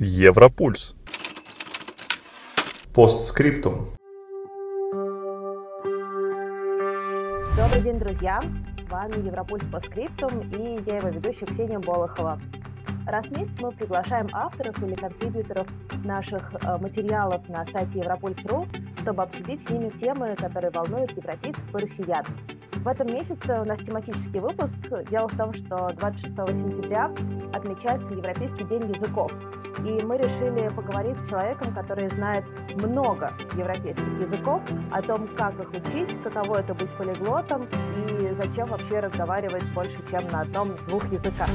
[0.00, 0.96] Европульс.
[2.92, 3.90] Постскриптум.
[7.56, 8.40] Добрый день, друзья!
[8.76, 12.40] С вами Европульс по скриптум и я его ведущая Ксения Болохова.
[13.06, 15.68] Раз в месяц мы приглашаем авторов или контрибьюторов
[16.02, 18.66] наших э, материалов на сайте Европульс.ру,
[19.00, 22.24] чтобы обсудить с ними темы, которые волнуют европейцев и россиян.
[22.72, 24.76] В этом месяце у нас тематический выпуск.
[25.08, 27.12] Дело в том, что 26 сентября
[27.52, 29.32] отмечается Европейский день языков.
[29.84, 32.42] И мы решили поговорить с человеком, который знает
[32.76, 39.00] много европейских языков, о том, как их учить, каково это быть полиглотом и зачем вообще
[39.00, 41.50] разговаривать больше, чем на одном-двух языках.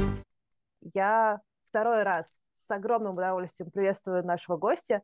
[0.93, 5.01] Я второй раз с огромным удовольствием приветствую нашего гостя.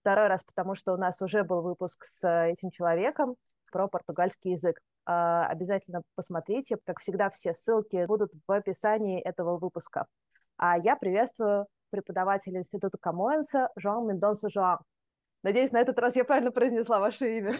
[0.00, 3.36] Второй раз, потому что у нас уже был выпуск с этим человеком
[3.70, 4.80] про португальский язык.
[5.04, 6.78] А, обязательно посмотрите.
[6.86, 10.06] Как всегда, все ссылки будут в описании этого выпуска.
[10.64, 14.78] А я приветствую преподавателя Института Камоэнса Жоан Мендонса Жоан.
[15.42, 17.56] Надеюсь, на этот раз я правильно произнесла ваше имя.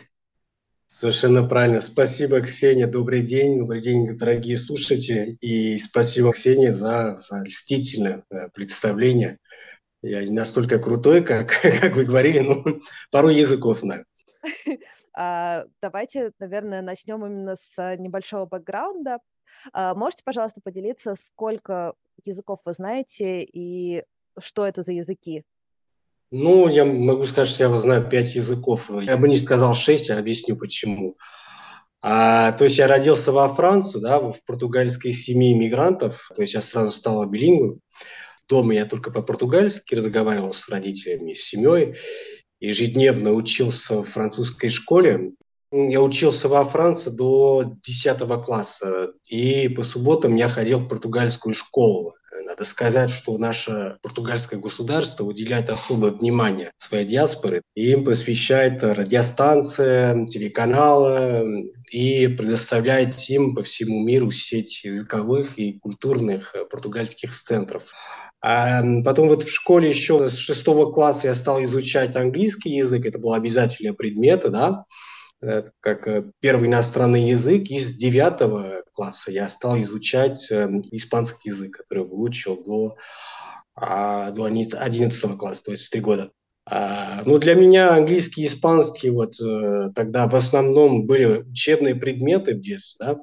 [0.87, 1.81] Совершенно правильно.
[1.81, 2.87] Спасибо, Ксения.
[2.87, 3.59] Добрый день.
[3.59, 5.37] Добрый день, дорогие слушатели.
[5.41, 9.39] И спасибо, Ксения, за, за льстительное э, представление.
[10.01, 11.49] Я не настолько крутой, как,
[11.81, 12.63] как вы говорили, но
[13.11, 14.07] пару языков знаю.
[15.15, 19.19] А, давайте, наверное, начнем именно с небольшого бэкграунда.
[19.73, 21.93] А, можете, пожалуйста, поделиться, сколько
[22.25, 24.05] языков вы знаете и
[24.39, 25.45] что это за языки?
[26.31, 28.91] Ну, я могу сказать, что я знаю пять языков.
[29.03, 31.17] Я бы не сказал шесть, я объясню почему.
[32.01, 36.61] А, то есть я родился во Франции, да, в португальской семье иммигрантов, то есть я
[36.61, 37.81] сразу стал билингвом.
[38.49, 41.95] Дома я только по-португальски разговаривал с родителями, с семьей
[42.61, 45.33] ежедневно учился в французской школе.
[45.75, 52.15] Я учился во Франции до 10 класса, и по субботам я ходил в португальскую школу.
[52.45, 57.63] Надо сказать, что наше португальское государство уделяет особое внимание своей диаспоре.
[57.75, 67.33] Им посвящает радиостанции, телеканалы и предоставляет им по всему миру сеть языковых и культурных португальских
[67.33, 67.95] центров.
[68.43, 73.19] А потом вот в школе еще с шестого класса я стал изучать английский язык, это
[73.19, 74.85] был обязательный предмет, да,
[75.81, 77.65] как э, первый иностранный язык.
[77.71, 82.97] И с девятого класса я стал изучать э, испанский язык, который выучил до,
[83.75, 86.31] а, до одиннадцатого класса, то есть три года.
[86.71, 92.55] А, ну, для меня английский и испанский вот э, тогда в основном были учебные предметы
[92.55, 93.19] в детстве, да,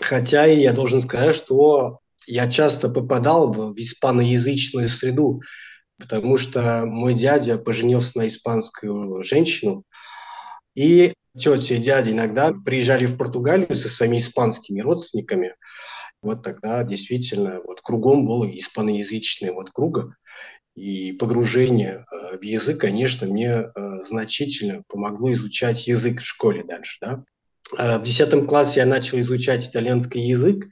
[0.00, 1.98] хотя и я должен сказать, что
[2.28, 5.42] я часто попадал в, в испаноязычную среду,
[5.98, 9.84] потому что мой дядя поженился на испанскую женщину,
[10.78, 15.56] и тети и дяди иногда приезжали в Португалию со своими испанскими родственниками.
[16.22, 20.14] Вот тогда действительно вот кругом было испаноязычное вот круга.
[20.76, 23.70] И погружение э, в язык, конечно, мне э,
[24.04, 26.98] значительно помогло изучать язык в школе дальше.
[27.00, 27.24] Да?
[27.76, 30.66] Э, в 10 классе я начал изучать итальянский язык,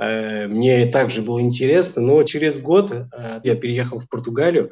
[0.00, 3.08] мне также было интересно, но через год
[3.42, 4.70] я переехал в Португалию,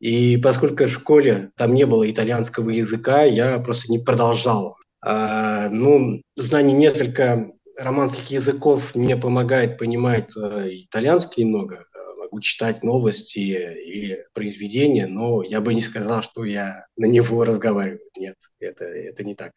[0.00, 4.76] и поскольку в школе там не было итальянского языка, я просто не продолжал.
[5.02, 11.84] А, ну, знание несколько романских языков мне помогает понимать э, итальянский немного,
[12.30, 18.00] могу читать новости или произведения, но я бы не сказал, что я на него разговариваю.
[18.16, 19.52] Нет, это, это не так.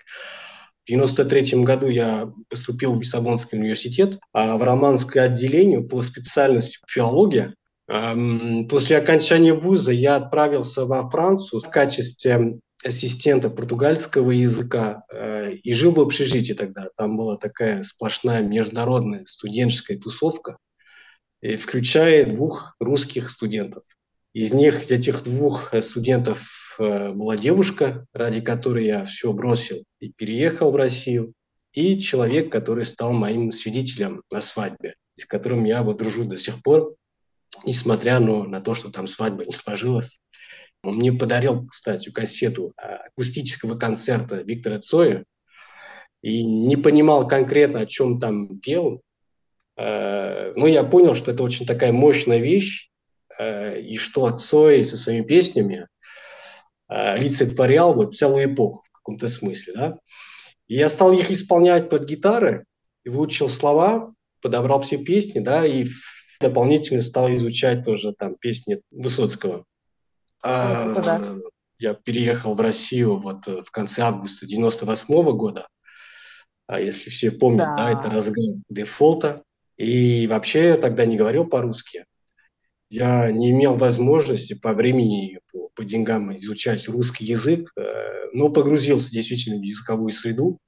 [0.86, 7.56] В 1993 году я поступил в Лиссабонский университет а в романское отделение по специальности филология.
[7.88, 15.94] После окончания вуза я отправился во Францию в качестве ассистента португальского языка э, и жил
[15.94, 16.90] в общежитии тогда.
[16.98, 20.58] Там была такая сплошная международная студенческая тусовка,
[21.42, 23.84] включая двух русских студентов.
[24.34, 29.84] Из них, из этих двух э, студентов э, была девушка, ради которой я все бросил
[30.00, 31.34] и переехал в Россию,
[31.72, 36.64] и человек, который стал моим свидетелем на свадьбе, с которым я вот дружу до сих
[36.64, 36.96] пор,
[37.66, 40.20] несмотря ну, на то, что там свадьба не сложилась.
[40.84, 45.24] Он мне подарил, кстати, кассету акустического концерта Виктора Цоя,
[46.22, 49.02] и не понимал конкретно, о чем там пел,
[49.78, 52.90] э, но я понял, что это очень такая мощная вещь,
[53.40, 55.88] Э, и что Цой со своими песнями
[56.88, 59.98] олицетворял вот целую эпоху в каком-то смысле, да.
[60.68, 62.66] И я стал их исполнять под гитары,
[63.04, 65.88] и выучил слова, подобрал все песни, да, и
[66.44, 69.66] дополнительно стал изучать тоже там песни Высоцкого.
[70.44, 71.22] А, да.
[71.80, 75.68] Я переехал в Россию вот в конце августа 98 -го года.
[76.68, 79.44] А если все помнят, да, да это разгар дефолта.
[79.78, 82.06] И вообще я тогда не говорил по-русски.
[82.90, 89.12] я не имел возможности по времени, по, по деньгам изучать русский язык, э, но погрузился
[89.12, 90.60] действительно в языковую среду,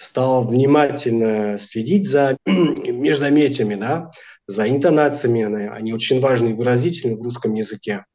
[0.00, 4.10] стал внимательно следить за междометиями, да,
[4.46, 8.06] за интонациями, они очень важны и выразительны в русском языке.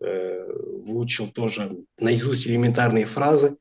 [0.00, 0.46] Э,
[0.86, 3.56] выучил тоже наизусть элементарные фразы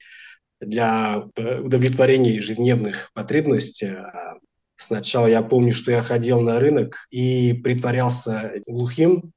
[0.61, 3.87] для э, удовлетворения ежедневных потребностей.
[3.87, 4.37] А
[4.77, 9.33] сначала я помню, что я ходил на рынок и притворялся глухим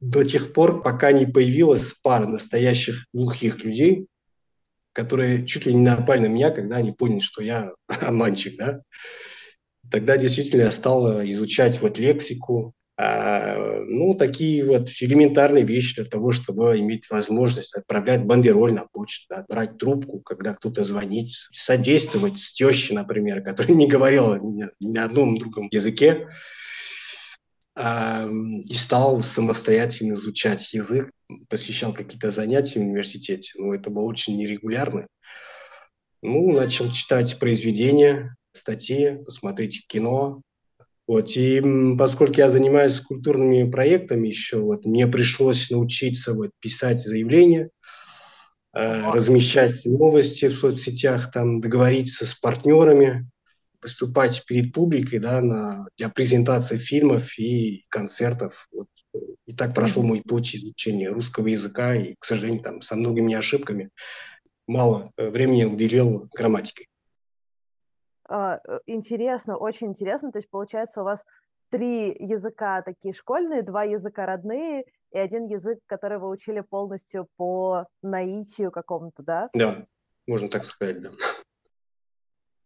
[0.00, 4.06] до тех пор, пока не появилась пара настоящих глухих людей,
[4.92, 8.82] которые чуть ли не напали на меня, когда они поняли, что я обманщик, да.
[9.90, 13.56] Тогда действительно я стал изучать вот лексику, а,
[13.86, 19.44] ну, такие вот элементарные вещи для того, чтобы иметь возможность отправлять бандероль на почту, да,
[19.48, 25.36] брать трубку, когда кто-то звонит, содействовать с тещей, например, которая не говорила ни, ни одном
[25.36, 26.28] другом языке,
[27.74, 31.10] и стал самостоятельно изучать язык,
[31.48, 35.06] посещал какие-то занятия в университете, но это было очень нерегулярно.
[36.22, 40.42] Ну, начал читать произведения, статьи, посмотреть кино,
[41.08, 41.60] вот, и
[41.98, 47.70] поскольку я занимаюсь культурными проектами еще, вот, мне пришлось научиться вот, писать заявления,
[48.74, 53.28] э, размещать новости в соцсетях, там, договориться с партнерами,
[53.82, 58.68] выступать перед публикой да, на, для презентации фильмов и концертов.
[58.72, 58.88] Вот.
[59.46, 63.90] И так прошел мой путь изучения русского языка, и, к сожалению, там, со многими ошибками
[64.66, 66.86] мало э, времени уделил грамматике.
[68.28, 70.32] А, э, интересно, очень интересно.
[70.32, 71.24] То есть, получается, у вас
[71.70, 77.86] три языка такие школьные, два языка родные и один язык, который вы учили полностью по
[78.02, 79.50] наитию какому-то, да?
[79.54, 79.86] Да,
[80.26, 81.10] можно так сказать, да.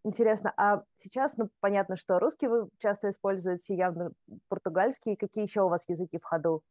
[0.07, 4.13] Интересно, а сейчас, ну, понятно, что русский вы часто используете, явно
[4.49, 5.17] португальский.
[5.17, 6.63] Какие еще у вас языки в ходу?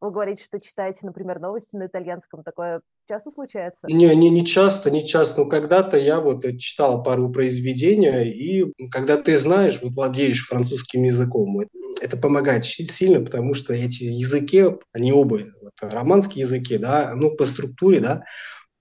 [0.00, 2.42] Вы говорите, что читаете, например, новости на итальянском.
[2.42, 3.86] Такое часто случается?
[3.86, 5.42] Не, не, не часто, не часто.
[5.42, 11.60] Но когда-то я вот читал пару произведения, и когда ты знаешь, вот владеешь французским языком,
[12.00, 17.44] это помогает сильно, потому что эти языки, они оба, вот, романские языки, да, ну, по
[17.44, 18.24] структуре, да,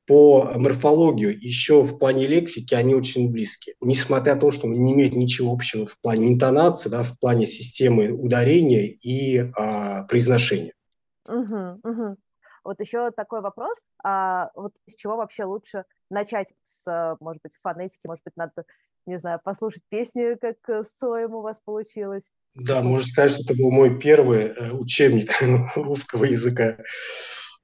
[0.10, 3.76] по морфологию, еще в плане лексики они очень близки.
[3.80, 7.46] Несмотря на то, что они не имеют ничего общего в плане интонации, да, в плане
[7.46, 10.74] системы ударения и а, произношения.
[11.28, 12.18] Угу, угу.
[12.64, 18.08] Вот еще такой вопрос, а вот с чего вообще лучше начать с, может быть, фонетики,
[18.08, 18.66] может быть, надо,
[19.06, 22.24] не знаю, послушать песню, как с Цоем у вас получилось?
[22.56, 25.34] Да, можно сказать, что это был мой первый э, учебник
[25.76, 26.78] русского языка.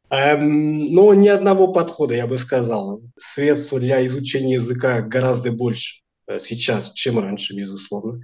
[0.10, 3.02] Эм, но ни одного подхода, я бы сказал.
[3.18, 8.22] Средств для изучения языка гораздо больше э, сейчас, чем раньше, безусловно.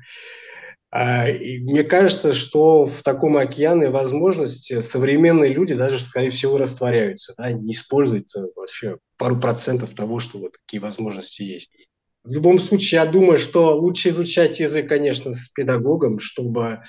[0.93, 7.33] А, и мне кажется, что в таком океане возможности современные люди даже, скорее всего, растворяются,
[7.37, 11.71] да, не используют вообще пару процентов того, что вот такие возможности есть.
[12.23, 16.81] В любом случае, я думаю, что лучше изучать язык, конечно, с педагогом, чтобы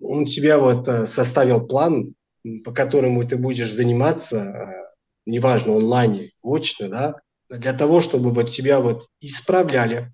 [0.00, 2.14] он тебя вот э, составил план,
[2.64, 4.66] по которому ты будешь заниматься, э,
[5.26, 7.14] неважно, онлайн, очно, да,
[7.50, 10.12] для того, чтобы вот тебя вот исправляли,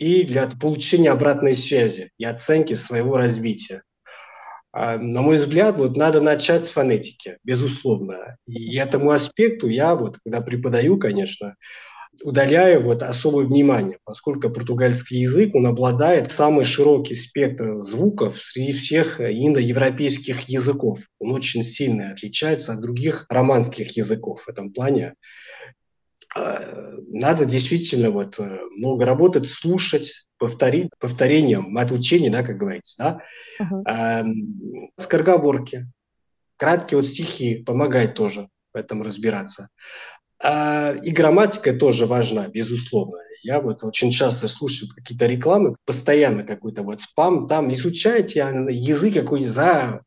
[0.00, 3.82] и для получения обратной связи и оценки своего развития.
[4.72, 8.38] А, на мой взгляд, вот надо начать с фонетики, безусловно.
[8.46, 11.56] И этому аспекту я, вот, когда преподаю, конечно,
[12.22, 19.20] удаляю вот особое внимание, поскольку португальский язык, он обладает самый широкий спектр звуков среди всех
[19.20, 21.00] индоевропейских языков.
[21.18, 25.14] Он очень сильно отличается от других романских языков в этом плане.
[26.34, 33.22] А, надо действительно вот э, много работать, слушать, повторить, повторением от учения, да, как говорится,
[33.58, 33.84] да.
[33.84, 34.24] Uh-huh.
[34.96, 35.90] Скороговорки,
[36.56, 39.68] краткие вот стихи помогают тоже в этом разбираться.
[40.42, 43.18] А, и грамматика тоже важна, безусловно.
[43.42, 49.50] Я вот очень часто слушаю какие-то рекламы, постоянно какой-то вот спам, там изучайте язык какой-то
[49.50, 50.02] за,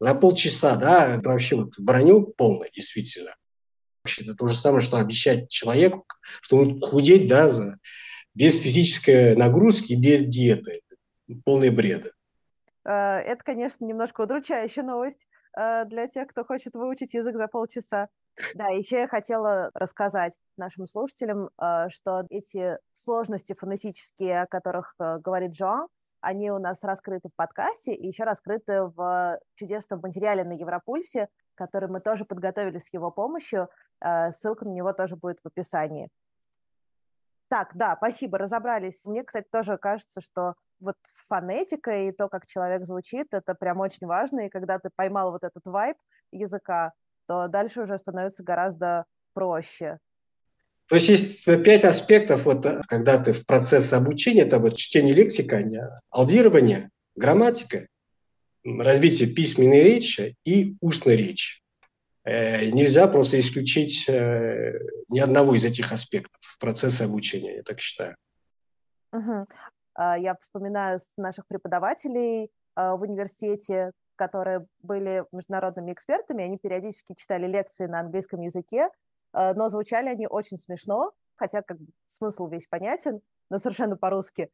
[0.00, 3.34] за полчаса, да, вообще вот вранье полное, действительно
[4.20, 6.06] это то же самое, что обещать человеку,
[6.42, 7.78] что он худеть, да, за,
[8.34, 10.80] без физической нагрузки, без диеты.
[11.44, 12.12] Полный бред.
[12.84, 15.26] Э, это, конечно, немножко удручающая новость
[15.58, 18.08] э, для тех, кто хочет выучить язык за полчаса.
[18.54, 25.52] Да, еще я хотела рассказать нашим слушателям, э, что эти сложности фонетические, о которых говорит
[25.52, 25.88] Джоан,
[26.24, 31.88] они у нас раскрыты в подкасте и еще раскрыты в чудесном материале на Европульсе, который
[31.88, 33.68] мы тоже подготовили с его помощью.
[34.00, 36.08] Э, ссылка на него тоже будет в описании.
[37.48, 39.04] Так, да, спасибо, разобрались.
[39.04, 40.96] Мне, кстати, тоже кажется, что вот
[41.28, 44.46] фонетика и то, как человек звучит, это прям очень важно.
[44.46, 45.96] И когда ты поймал вот этот вайб
[46.32, 46.92] языка,
[47.26, 49.98] то дальше уже становится гораздо проще.
[50.88, 55.62] То есть есть пять аспектов, вот, когда ты в процессе обучения, это вот чтение лексика,
[56.10, 57.88] аудирование, грамматика,
[58.64, 61.62] развитие письменной речи и устной речи.
[62.24, 64.78] Э, нельзя просто исключить э,
[65.08, 68.16] ни одного из этих аспектов в процессе обучения, я так считаю.
[69.12, 69.46] Угу.
[69.96, 77.86] Я вспоминаю наших преподавателей а, в университете, которые были международными экспертами, они периодически читали лекции
[77.86, 78.88] на английском языке,
[79.32, 84.50] а, но звучали они очень смешно, хотя как бы смысл весь понятен, но совершенно по-русски.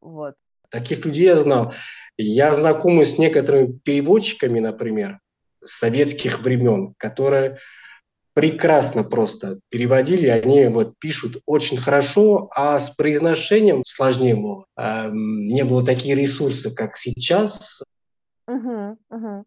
[0.00, 0.34] Вот.
[0.68, 1.72] Таких людей я знал.
[2.16, 5.20] Я знакомый с некоторыми переводчиками, например,
[5.64, 7.58] советских времен, которые
[8.36, 14.66] прекрасно просто переводили, они вот пишут очень хорошо, а с произношением сложнее было.
[14.76, 17.82] Эм, не было такие ресурсы, как сейчас.
[18.46, 19.44] Угу, угу.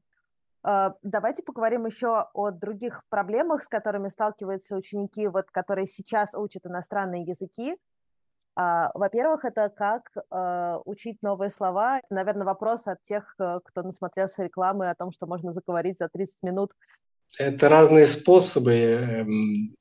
[1.03, 7.23] Давайте поговорим еще о других проблемах, с которыми сталкиваются ученики, вот, которые сейчас учат иностранные
[7.23, 7.77] языки.
[8.61, 12.01] А, во-первых, это как э, учить новые слова.
[12.09, 16.43] Наверное, вопрос от тех, э, кто насмотрелся рекламы о том, что можно заговорить за 30
[16.43, 16.73] минут.
[17.37, 18.73] Это разные способы.
[18.73, 19.75] Эм,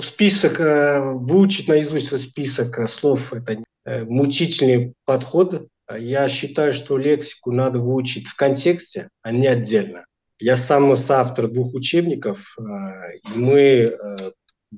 [0.00, 5.68] список, э, выучить наизусть список слов– это мучительный подход.
[5.94, 10.04] Я считаю, что лексику надо выучить в контексте, а не отдельно.
[10.38, 13.92] Я сам соавтор двух учебников, и мы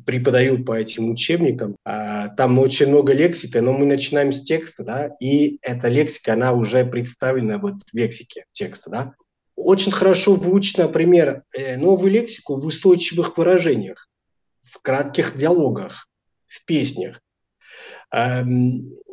[0.04, 1.76] преподаю по этим учебникам.
[1.84, 6.52] А, там очень много лексика, но мы начинаем с текста, да, и эта лексика, она
[6.52, 9.14] уже представлена вот в лексике текста, да.
[9.56, 14.08] Очень хорошо выучить, например, э, новую лексику в устойчивых выражениях,
[14.60, 16.08] в кратких диалогах,
[16.46, 17.20] в песнях.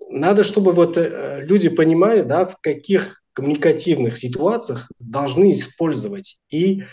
[0.09, 6.83] Надо, чтобы вот э, люди понимали, да, в каких коммуникативных ситуациях должны использовать и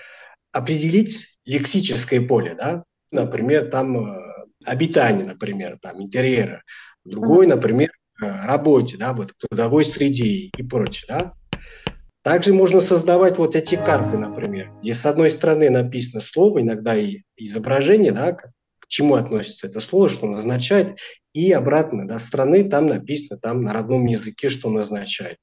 [0.52, 4.18] определить лексическое поле, да, например, там э,
[4.64, 6.62] обитание, например, там интерьера,
[7.04, 7.90] другой, например,
[8.20, 11.32] э, работе, да, вот трудовой среде и прочее, да.
[12.22, 17.18] Также можно создавать вот эти карты, например, где с одной стороны написано слово, иногда и
[17.36, 18.52] изображение, да, к
[18.86, 20.98] чему относится это слово, что оно означает,
[21.32, 25.38] и обратно, да, страны там написано, там на родном языке, что оно означает.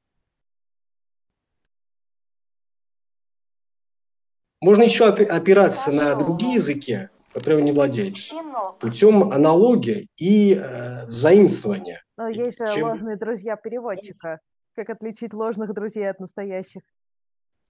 [4.62, 8.16] Можно еще опираться на другие языки, которым не владеет,
[8.80, 12.04] путем аналогии и э, заимствования.
[12.18, 12.90] Но есть же Чем...
[12.90, 14.40] ложные друзья переводчика.
[14.76, 16.82] Как отличить ложных друзей от настоящих?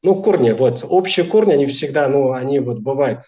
[0.01, 3.21] Ну, корни, вот, общие корни, они всегда, ну, они вот бывают,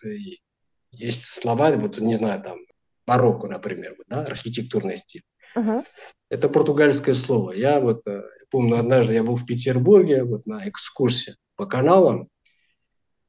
[0.93, 2.57] есть слова, вот, не знаю, там,
[3.05, 5.23] барокко, например, да, архитектурный стиль.
[5.57, 5.85] Uh-huh.
[6.29, 7.51] Это португальское слово.
[7.51, 12.27] Я вот э, помню, однажды я был в Петербурге вот на экскурсии по каналам,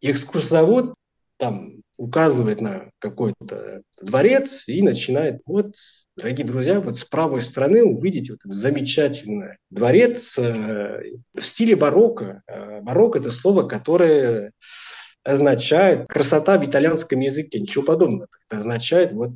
[0.01, 0.95] и экскурсовод
[1.39, 5.75] там указывает на какой-то дворец и начинает, вот,
[6.17, 11.03] дорогие друзья, вот с правой стороны увидите вот этот замечательный дворец э,
[11.35, 12.43] в стиле барокко.
[12.47, 14.53] Э, барокко– это слово, которое
[15.25, 18.29] означает красота в итальянском языке, ничего подобного.
[18.49, 19.33] Это означает вот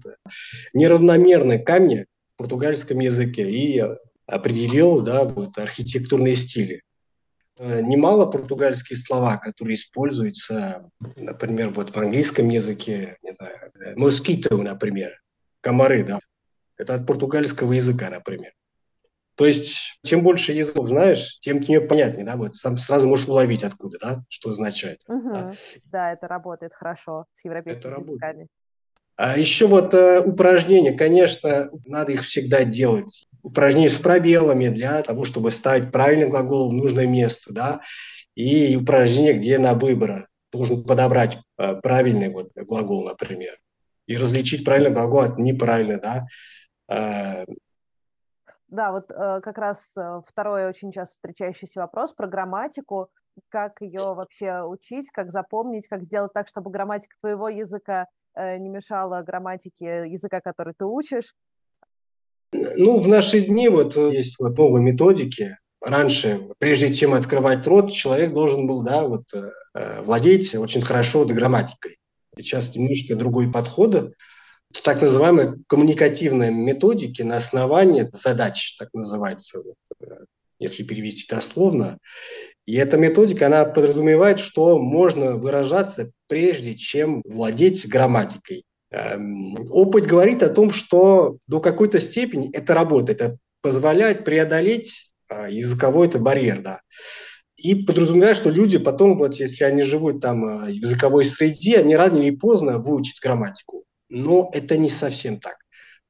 [0.75, 3.83] неравномерные камни в португальском языке и
[4.27, 6.83] определил да, вот, архитектурные стили.
[7.59, 15.21] Э, немало португальских слова, которые используются, например, вот в английском языке, не знаю, москито, например,
[15.61, 16.19] комары, да,
[16.77, 18.53] это от португальского языка, например.
[19.37, 23.65] То есть, чем больше языков знаешь, тем тебе понятнее, да, вот сам сразу можешь уловить
[23.65, 25.03] откуда, да, что означает.
[25.09, 25.33] Угу.
[25.33, 25.53] Да.
[25.85, 28.19] да, это работает хорошо с европейскими это языками.
[28.19, 28.49] Работает.
[29.17, 35.25] А еще вот э, упражнения, конечно, надо их всегда делать упражнения с пробелами для того,
[35.25, 37.81] чтобы ставить правильный глагол в нужное место, да,
[38.35, 43.57] и упражнения, где на выбор должен подобрать э, правильный вот глагол, например,
[44.07, 46.27] и различить правильный глагол от неправильного, да.
[46.89, 47.45] Э,
[48.77, 53.09] да, вот э, как раз второй очень часто встречающийся вопрос про грамматику,
[53.49, 59.23] как ее вообще учить, как запомнить, как сделать так, чтобы грамматика твоего языка не мешала
[59.23, 61.35] грамматике языка, который ты учишь.
[62.53, 65.57] Ну, в наши дни вот есть вот новые методики.
[65.81, 71.99] Раньше, прежде чем открывать рот, человек должен был, да, вот э, владеть очень хорошо грамматикой.
[72.37, 74.13] Сейчас немножко другой подход.
[74.83, 79.63] Так называемые коммуникативные методики на основании задач, так называется,
[80.01, 80.05] э,
[80.59, 81.99] если перевести дословно.
[82.67, 88.65] И эта методика, она подразумевает, что можно выражаться прежде чем владеть грамматикой.
[88.91, 95.49] Эм, опыт говорит о том, что до какой-то степени это работает, это позволяет преодолеть а,
[95.49, 96.81] языковой это барьер, да.
[97.57, 101.97] И подразумевает, что люди потом, вот если они живут там а, в языковой среде, они
[101.97, 103.76] рано или поздно выучат грамматику.
[104.09, 105.57] Но это не совсем так.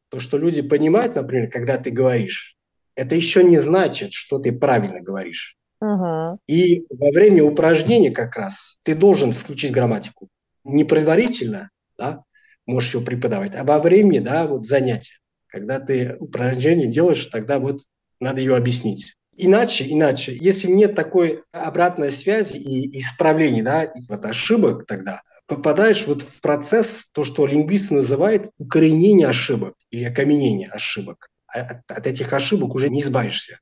[0.09, 2.57] То, что люди понимают, например, когда ты говоришь,
[2.95, 5.57] это еще не значит, что ты правильно говоришь.
[5.81, 6.39] Угу.
[6.47, 10.29] И во время упражнения как раз ты должен включить грамматику.
[10.65, 12.23] Не предварительно, да,
[12.67, 15.19] можешь ее преподавать, а во время, да, вот занятия.
[15.47, 17.81] Когда ты упражнение делаешь, тогда вот
[18.21, 19.17] надо ее объяснить.
[19.39, 26.07] Иначе, иначе, если нет такой обратной связи и исправления, да, и вот ошибок тогда, попадаешь
[26.07, 31.29] вот в процесс, то, что лингвисты называют укоренение ошибок или окаменение ошибок.
[31.49, 33.61] А от, от этих ошибок уже не избавишься.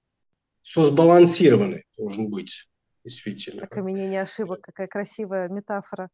[0.63, 2.69] Все сбалансированный должен быть,
[3.05, 3.65] действительно.
[3.65, 6.09] Окаменение ошибок, какая красивая метафора.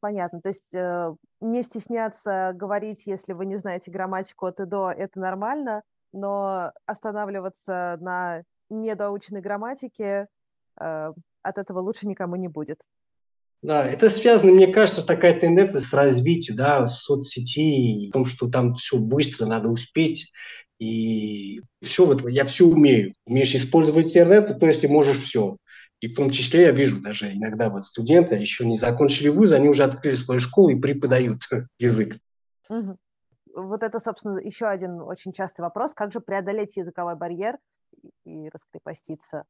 [0.00, 0.40] Понятно.
[0.40, 5.18] То есть э, не стесняться говорить, если вы не знаете грамматику от и до, это
[5.20, 10.28] нормально, но останавливаться на недоученной грамматике
[10.80, 11.12] э,
[11.42, 12.80] от этого лучше никому не будет.
[13.62, 18.72] Да, это связано, мне кажется, такая тенденция с развитием да, соцсетей, в том, что там
[18.72, 20.32] все быстро, надо успеть.
[20.78, 23.12] И все, вот я все умею.
[23.26, 25.58] Умеешь использовать интернет, то есть ты можешь все.
[26.00, 29.68] И в том числе я вижу даже иногда вот студенты еще не закончили вуз, они
[29.68, 31.42] уже открыли свою школу и преподают
[31.78, 32.16] язык.
[32.70, 32.96] Угу
[33.54, 35.94] вот это, собственно, еще один очень частый вопрос.
[35.94, 37.58] Как же преодолеть языковой барьер
[38.24, 39.44] и раскрепоститься?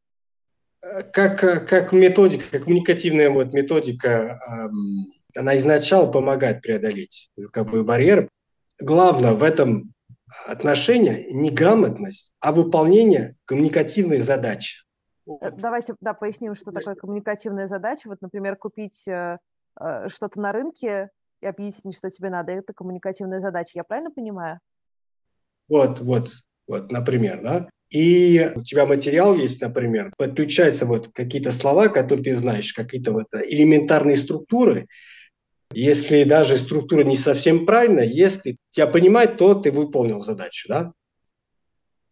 [0.82, 4.40] Э, как, э, как методика, как коммуникативная вот методика,
[5.36, 8.28] она изначально помогает преодолеть языковой барьер.
[8.78, 9.92] Главное в этом
[10.46, 14.84] отношении не грамотность, а выполнение коммуникативной задачи.
[15.26, 18.08] Э, давайте да, поясним, что такое коммуникативная задача.
[18.08, 22.52] Вот, например, купить что-то на рынке и объяснить, что тебе надо.
[22.52, 23.72] Это коммуникативная задача.
[23.74, 24.60] Я правильно понимаю?
[25.68, 26.30] Вот, вот,
[26.66, 27.68] вот, например, да.
[27.90, 33.26] И у тебя материал есть, например, подключаются вот какие-то слова, которые ты знаешь, какие-то вот
[33.32, 34.86] элементарные структуры.
[35.72, 40.92] Если даже структура не совсем правильная, если тебя понимать, то ты выполнил задачу, да.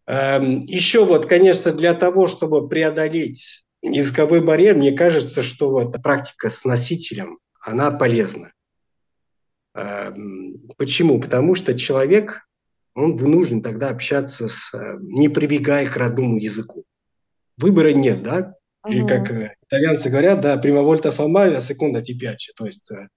[0.06, 6.50] Эм, еще вот, конечно, для того, чтобы преодолеть языковой барьер, мне кажется, что вот практика
[6.50, 8.52] с носителем, она полезна.
[9.74, 11.20] Эм, почему?
[11.20, 12.46] Потому что человек,
[12.94, 16.84] он вынужден тогда общаться с, э, не прибегая к родному языку.
[17.56, 18.54] Выбора нет, да?
[18.86, 22.52] Или как э, итальянцы говорят, да, male, a seconda ti piace.
[22.56, 23.08] То есть э,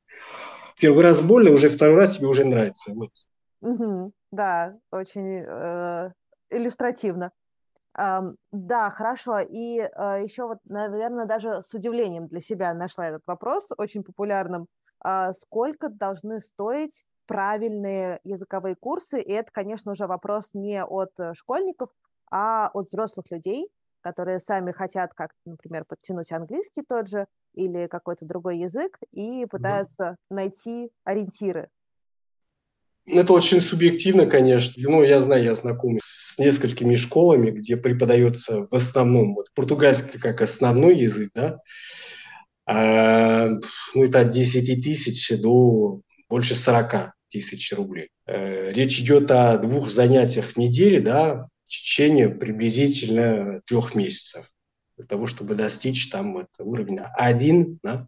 [0.80, 2.92] первый раз больно, уже второй раз тебе уже нравится.
[2.94, 3.12] Вот.
[3.62, 4.12] Угу.
[4.32, 6.12] Да, очень э,
[6.50, 7.32] иллюстративно.
[7.98, 9.40] Um, да, хорошо.
[9.40, 14.68] И uh, еще вот, наверное, даже с удивлением для себя нашла этот вопрос, очень популярным.
[15.04, 19.20] А, сколько должны стоить правильные языковые курсы.
[19.20, 21.90] И это, конечно, уже вопрос не от э, школьников,
[22.30, 23.70] а от взрослых людей,
[24.02, 30.18] которые сами хотят как например, подтянуть английский тот же или какой-то другой язык и пытаются
[30.30, 30.36] да.
[30.36, 31.70] найти ориентиры.
[33.06, 34.82] Это очень субъективно, конечно.
[34.90, 40.42] Ну, я знаю, я знаком с несколькими школами, где преподается в основном вот, португальский как
[40.42, 41.60] основной язык, да,
[42.68, 48.10] ну, это от 10 тысяч до больше 40 тысяч рублей.
[48.26, 54.52] Э, речь идет о двух занятиях в неделю, да, в течение приблизительно трех месяцев
[54.98, 58.08] для того, чтобы достичь там вот уровня один, да.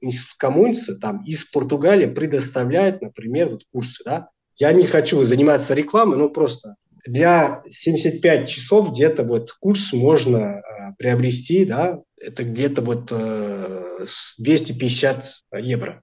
[0.00, 4.28] Институт Коммуница там из Португалии предоставляет, например, вот курсы, да.
[4.56, 10.62] Я не хочу заниматься рекламой, но просто для 75 часов где-то вот курс можно э,
[10.98, 14.04] приобрести, да, это где-то вот э,
[14.38, 15.24] 250
[15.58, 16.02] евро.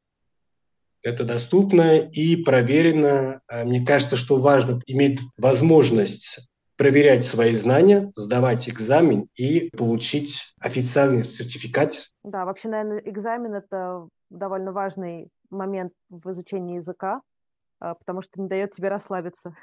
[1.01, 3.41] Это доступно и проверено.
[3.47, 11.23] А мне кажется, что важно иметь возможность проверять свои знания, сдавать экзамен и получить официальный
[11.23, 12.09] сертификат.
[12.23, 17.21] Да, вообще, наверное, экзамен– это довольно важный момент в изучении языка,
[17.79, 19.55] а, потому что не дает тебе расслабиться.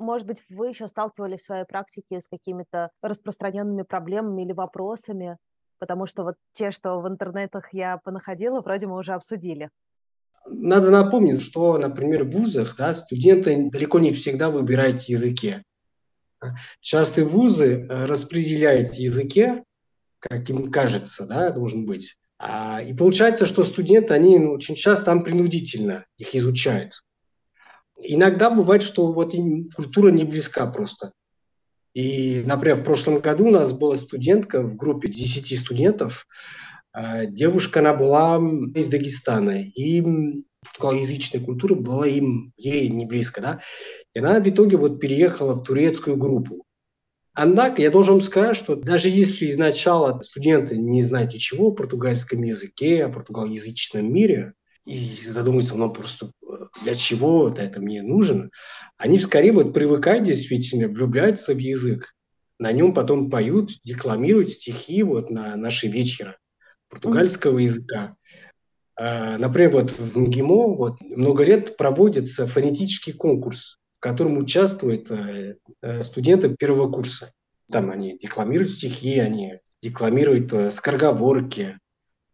[0.00, 5.36] Может быть, вы еще сталкивались в своей практике с какими-то распространенными проблемами или вопросами,
[5.78, 9.68] потому что вот те, что в интернетах я понаходила, вроде мы уже обсудили.
[10.46, 15.62] Надо напомнить, что, например, в вузах да, студенты далеко не всегда выбирают языки.
[16.80, 19.62] Часто вузы э, распределяют языки,
[20.18, 22.16] как им кажется, да, должен быть.
[22.38, 27.02] А, и получается, что студенты, они ну, очень часто там принудительно их изучают.
[28.02, 29.34] Иногда бывает, что вот
[29.74, 31.12] культура не близка просто.
[31.94, 36.26] И, например, в прошлом году у нас была студентка в группе 10 студентов,
[36.92, 38.36] А, девушка, она была
[38.74, 40.02] из Дагестана, и
[40.62, 43.60] португалоязычная культура была им, ей не близко, да.
[44.14, 46.64] И она в итоге вот переехала в турецкую группу.
[47.32, 53.04] Однако я должен сказать, что даже если изначально студенты не знают ничего о португальском языке,
[53.04, 56.46] о португалоязычном мире, и задумаются, ну просто э,
[56.84, 58.50] для чего это, это мне нужен,
[58.96, 62.14] они скорее вот привыкают действительно, влюбляются в язык,
[62.58, 66.36] на нем потом поют, декламируют стихи вот на наши вечера
[66.90, 68.16] португальского языка.
[68.96, 75.56] А, например, вот в МГИМО вот много лет проводится фонетический конкурс, в котором участвуют э,
[75.80, 77.32] э, студенты первого курса.
[77.72, 81.78] Там они декламируют стихи, они декламируют э, скороговорки,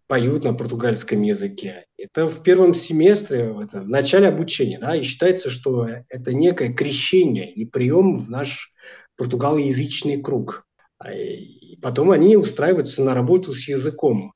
[0.06, 1.86] поют на португальском языке.
[1.98, 7.50] Это в первом семестре, это в начале обучения, да, и считается, что это некое крещение
[7.52, 8.72] и прием в наш
[9.16, 10.66] португалоязычный круг.
[10.98, 14.32] А, и потом они устраиваются на работу с языком.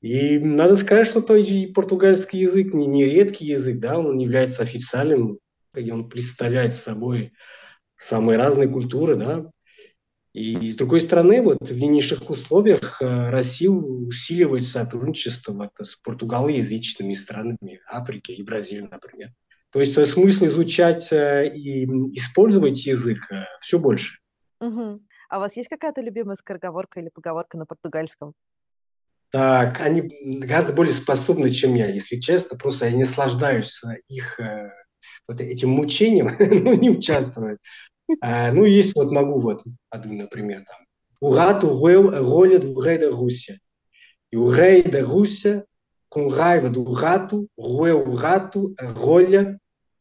[0.00, 1.34] И надо сказать, что то
[1.74, 5.38] португальский язык не, не редкий язык, да, он является официальным,
[5.74, 7.32] и он представляет собой
[7.96, 9.50] самые разные культуры, да.
[10.38, 17.14] И с другой стороны, вот в нынешних условиях э, Россия усиливает сотрудничество вот, с португалоязычными
[17.14, 19.32] странами Африки и Бразилии, например.
[19.72, 21.84] То есть смысл изучать э, и
[22.16, 24.20] использовать язык э, все больше.
[24.60, 25.00] Угу.
[25.28, 28.32] А у вас есть какая-то любимая скороговорка или поговорка на португальском?
[29.30, 30.08] Так, они
[30.40, 32.56] гораздо более способны, чем я, если честно.
[32.56, 34.70] Просто я не наслаждаюсь их э,
[35.26, 37.58] вот этим мучением, ну, не участвовать.
[38.20, 40.78] А, ну, есть вот могу вот одну, например, там.
[44.30, 45.64] E o rei da Rússia,
[46.10, 49.58] com raiva do rato, roeu o rato, a rolha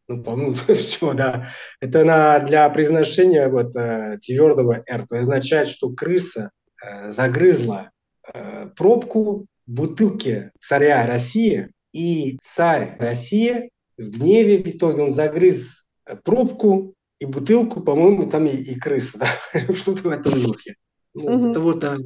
[0.09, 1.49] ну, по-моему, все, да.
[1.81, 5.07] Это на, для произношения вот э, твердого «р».
[5.07, 7.91] То означает, что крыса э, загрызла
[8.33, 16.15] Э, пробку бутылки царя России, и царь России в гневе в итоге он загрыз э,
[16.17, 19.27] пробку и бутылку, по-моему, там и, и крыса, да?
[19.73, 20.75] что-то в этом духе.
[21.13, 21.97] Ну, Это вот а,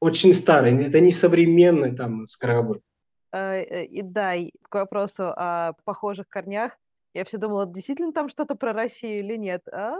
[0.00, 2.82] очень старый, это не современный там скороговорка.
[3.34, 4.34] И да,
[4.68, 6.72] к вопросу о похожих корнях,
[7.14, 9.66] я все думала, действительно там что-то про Россию или нет?
[9.68, 9.96] А?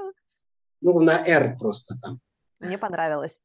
[0.81, 2.21] Ну, на «Р» просто там.
[2.61, 3.39] Мне понравилось.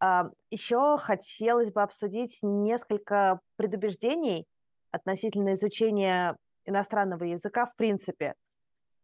[0.00, 4.46] А, Еще хотелось бы обсудить несколько предубеждений
[4.90, 8.34] относительно изучения иностранного языка в принципе.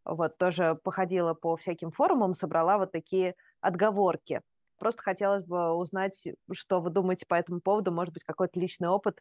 [0.04, 4.40] Вот тоже походила по всяким форумам, собрала вот такие отговорки.
[4.78, 9.20] Просто хотелось бы узнать, что вы думаете по этому поводу, может быть, какой-то личный опыт.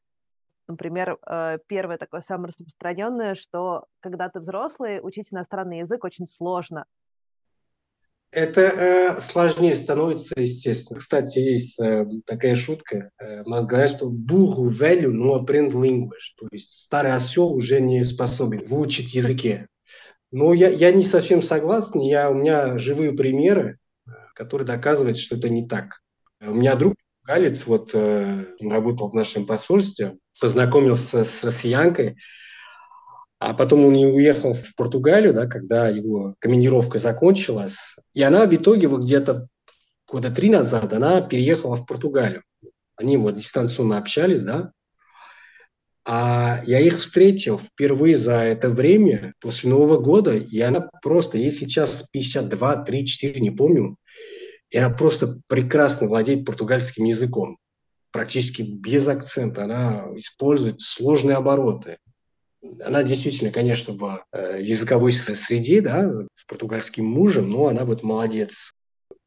[0.67, 6.85] Например, э, первое такое самое распространенное, что когда ты взрослый, учить иностранный язык очень сложно–
[8.31, 10.99] это э, сложнее становится, естественно.
[10.99, 13.09] Кстати, есть э, такая шутка.
[13.17, 16.35] Э, нас говорят, что буру велю, но aprende línguas.
[16.37, 19.65] То есть старый осел уже не способен выучить языки.
[20.31, 21.99] Но я, я не совсем согласен.
[21.99, 26.01] Я, у меня живые примеры, э, которые доказывают, что это не так.
[26.41, 32.17] У меня друг галец, вот э, он работал в нашем посольстве, познакомился с россиянкой,
[33.39, 37.95] а потом он уехал в Португалию, да, когда его командировка закончилась.
[38.13, 39.47] И она в итоге вот где-то
[40.11, 42.43] года три назад она переехала в Португалию.
[42.95, 44.71] Они вот дистанционно общались, да.
[46.11, 51.51] А я их встретил впервые за это время, после Нового года, и она просто, ей
[51.51, 53.95] сейчас 52, 3, 4, не помню,
[54.71, 57.59] и она просто прекрасно владеет португальским языком
[58.11, 59.65] практически без акцента.
[59.65, 61.97] Она использует сложные обороты
[62.83, 68.73] она действительно, конечно, в э, языковой среде, да, с португальским мужем, но она вот молодец.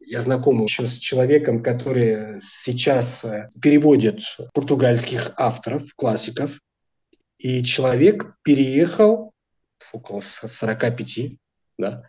[0.01, 4.21] Я знаком еще с человеком, который сейчас э, переводит
[4.53, 6.59] португальских авторов, классиков,
[7.43, 9.33] и человек переехал
[9.93, 11.39] около 45,
[11.77, 12.09] да,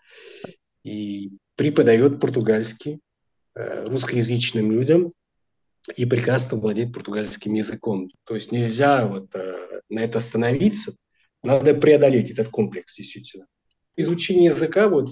[0.84, 3.00] и преподает португальский
[3.56, 5.12] э, русскоязычным людям
[5.96, 8.10] и прекрасно владеет португальским языком.
[8.26, 9.34] То есть нельзя вот
[9.90, 10.96] на это остановиться,
[11.42, 13.48] надо преодолеть этот комплекс, действительно.
[13.96, 15.10] Изучение языка вот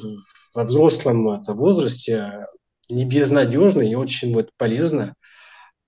[0.54, 2.46] во взрослом это, возрасте
[2.90, 5.16] не безнадежно и очень вот полезно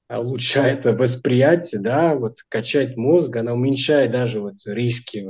[0.10, 5.28] улучшает восприятие, да, вот качает мозг, она уменьшает даже вот риски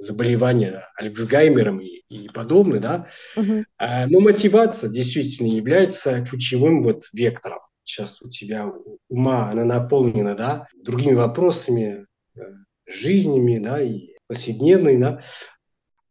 [0.00, 3.06] заболевания Альцгеймером и, и подобное, да.
[3.36, 3.64] Угу.
[3.78, 7.60] А, но мотивация действительно является ключевым вот вектором.
[7.84, 8.70] Сейчас у тебя
[9.08, 12.06] ума, она наполнена, да, другими вопросами,
[12.36, 12.40] э,
[12.86, 15.20] жизнями, да, и повседневный, да.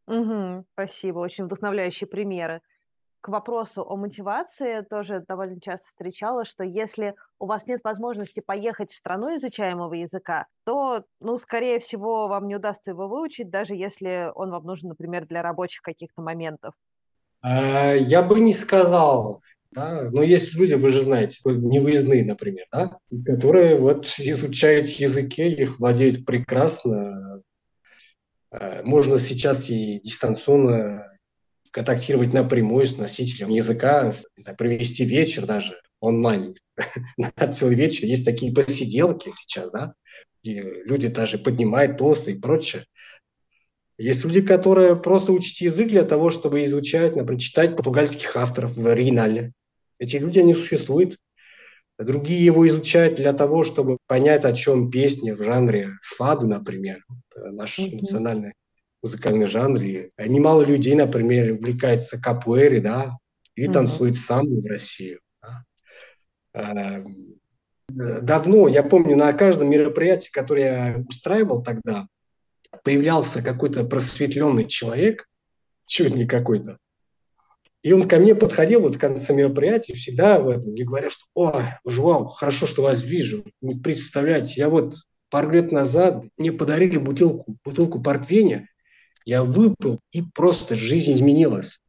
[0.07, 2.61] Угу, спасибо, очень вдохновляющие примеры.
[3.21, 8.91] К вопросу о мотивации тоже довольно часто встречала, что если у вас нет возможности поехать
[8.91, 14.31] в страну изучаемого языка, то, ну, скорее всего, вам не удастся его выучить, даже если
[14.35, 16.73] он вам нужен, например, для рабочих каких-то моментов.
[17.41, 22.97] А, я бы не сказал, да, но есть люди, вы же знаете, невыездные, например, да,
[23.25, 27.41] которые вот изучают языки, их владеют прекрасно.
[28.49, 31.10] А, можно сейчас и дистанционно
[31.71, 34.11] контактировать напрямую с носителем языка,
[34.57, 36.55] провести вечер даже онлайн
[37.17, 38.05] на целый вечер.
[38.05, 39.93] Есть такие посиделки сейчас, да,
[40.43, 42.85] и люди даже поднимают тосты и прочее.
[43.97, 48.87] Есть люди, которые просто учат язык для того, чтобы изучать, например, читать португальских авторов в
[48.87, 49.51] оригинале.
[49.99, 51.17] Эти люди, они существуют.
[51.99, 56.97] Другие его изучают для того, чтобы понять, о чем песни в жанре фаду, например,
[57.35, 57.97] наш mm-hmm.
[57.97, 58.53] национальный
[59.01, 59.81] музыкальный жанр.
[59.81, 63.17] И немало людей, например, увлекается капуэри, да,
[63.55, 63.73] и mm-hmm.
[63.73, 65.19] танцует сам в России.
[65.41, 65.63] Да.
[66.53, 67.39] Эм,
[67.89, 72.07] давно, я помню, на каждом мероприятии, которое я устраивал тогда,
[72.83, 75.27] появлялся какой-то просветленный человек,
[75.85, 76.77] чуть не какой-то,
[77.83, 81.25] и он ко мне подходил вот в конце мероприятия, всегда в этом, мне говорят, что
[81.33, 83.43] «Ой, Жуау, хорошо, что вас вижу.
[83.61, 84.95] Не представляете, я вот
[85.29, 88.67] пару лет назад мне подарили бутылку, бутылку портвейня,
[89.25, 91.79] я выпил, и просто жизнь изменилась.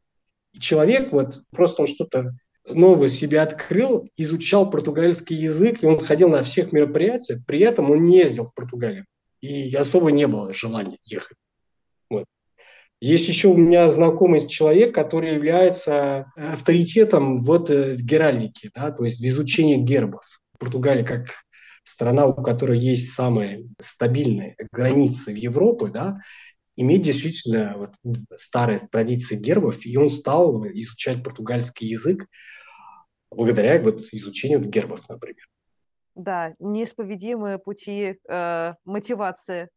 [0.54, 2.34] И человек вот, просто он что-то
[2.68, 8.04] новое себе открыл, изучал португальский язык, и он ходил на всех мероприятиях, при этом он
[8.04, 9.04] не ездил в Португалию.
[9.40, 11.36] И особо не было желания ехать.
[12.08, 12.26] Вот.
[13.00, 19.04] Есть еще у меня знакомый человек, который является авторитетом вот э, в геральдике, да, то
[19.04, 20.22] есть в изучении гербов.
[20.60, 21.26] Португалия как
[21.82, 26.20] страна, у которой есть самые стабильные границы в Европе, да,
[26.82, 27.90] имеет действительно вот
[28.36, 32.26] старые традиции гербов, и он стал изучать португальский язык
[33.30, 35.44] благодаря вот изучению гербов, например.
[36.14, 39.70] Да, неисповедимые пути э, мотивации.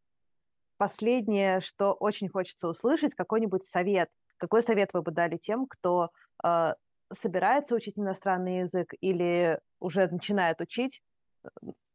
[0.76, 4.10] Последнее, что очень хочется услышать, какой-нибудь совет.
[4.36, 6.10] Какой совет вы бы дали тем, кто
[6.44, 6.74] э,
[7.14, 11.00] собирается учить иностранный язык или уже начинает учить,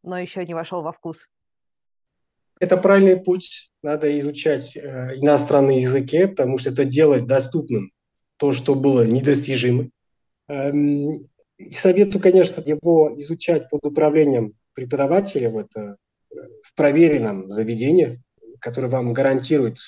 [0.01, 1.27] но еще не вошел во вкус?
[2.61, 3.71] Это правильный путь.
[3.81, 7.89] Надо изучать э, иностранные языки, потому что это делать доступным
[8.37, 9.89] то, что было недостижимо.
[10.47, 11.25] Эм,
[11.71, 15.97] советую, конечно, его изучать под управлением преподавателя в, это,
[16.61, 18.21] в проверенном заведении,
[18.59, 19.79] который вам гарантирует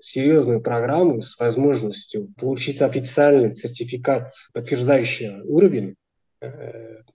[0.00, 5.96] серьезную программу с возможностью получить официальный сертификат, подтверждающий уровень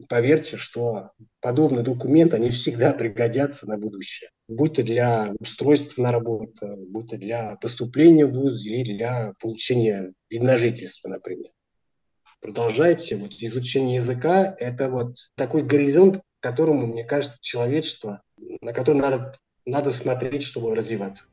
[0.10, 1.12] поверьте, что
[1.42, 4.30] подобные документы, они всегда пригодятся на будущее.
[4.48, 10.14] Будь то для устройства на работу, будь то для поступления в ВУЗ или для получения
[10.30, 11.52] вид на жительство, например.
[12.40, 13.16] Продолжайте.
[13.18, 18.22] Вот изучение языка– это вот такой горизонт, которому, мне кажется, человечество,
[18.62, 19.34] на который надо,
[19.66, 21.26] надо смотреть, чтобы развиваться.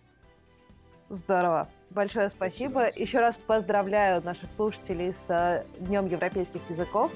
[1.10, 1.68] Здорово.
[1.90, 2.90] Большое спасибо.
[2.96, 7.12] Еще раз поздравляю наших слушателей с э, Днем европейских языков.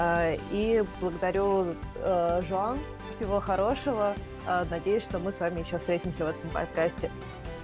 [0.00, 2.78] Э, и благодарю э, Жоан.
[3.16, 4.14] Всего хорошего.
[4.46, 7.10] Э, надеюсь, что мы с вами еще встретимся в этом подкасте.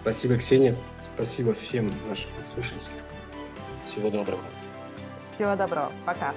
[0.02, 0.76] Спасибо, Ксения.
[1.14, 3.00] Спасибо всем нашим слушателям.
[3.82, 4.42] Всего доброго.
[5.34, 5.90] Всего доброго.
[6.04, 6.34] Пока.